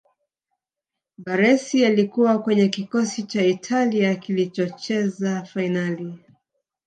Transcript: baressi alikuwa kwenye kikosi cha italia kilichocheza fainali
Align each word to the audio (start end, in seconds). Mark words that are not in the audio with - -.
baressi 1.17 1.85
alikuwa 1.85 2.39
kwenye 2.39 2.67
kikosi 2.69 3.23
cha 3.23 3.45
italia 3.45 4.15
kilichocheza 4.15 5.43
fainali 5.45 6.19